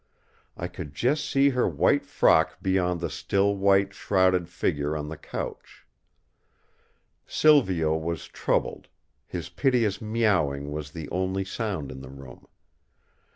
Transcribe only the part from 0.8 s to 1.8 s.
just see her